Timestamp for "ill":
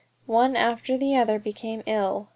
1.85-2.29